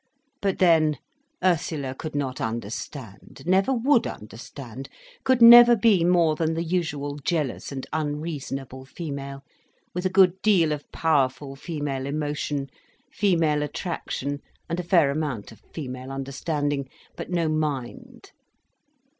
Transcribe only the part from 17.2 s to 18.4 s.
no mind.